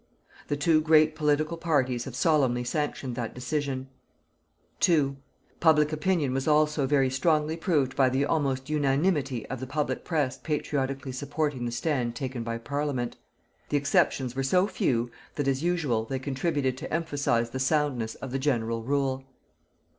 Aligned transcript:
The 0.47 0.57
two 0.57 0.81
great 0.81 1.15
political 1.15 1.57
parties 1.57 2.05
have 2.05 2.15
solemnly 2.15 2.63
sanctioned 2.63 3.15
that 3.17 3.35
decision. 3.35 3.87
2. 4.79 5.15
Public 5.59 5.93
opinion 5.93 6.33
was 6.33 6.47
also 6.47 6.87
very 6.87 7.11
strongly 7.11 7.55
proved 7.55 7.95
by 7.95 8.09
the 8.09 8.25
almost 8.25 8.67
unanimity 8.67 9.45
of 9.45 9.59
the 9.59 9.67
public 9.67 10.03
press 10.03 10.39
patriotically 10.39 11.11
supporting 11.11 11.67
the 11.67 11.71
stand 11.71 12.15
taken 12.15 12.41
by 12.41 12.57
Parliament. 12.57 13.15
The 13.69 13.77
exceptions 13.77 14.35
were 14.35 14.41
so 14.41 14.65
few, 14.65 15.11
that, 15.35 15.47
as 15.47 15.61
usual, 15.61 16.05
they 16.05 16.17
contributed 16.17 16.79
to 16.79 16.91
emphasize 16.91 17.51
the 17.51 17.59
soundness 17.59 18.15
of 18.15 18.31
the 18.31 18.39
general 18.39 18.81
rule. 18.81 19.25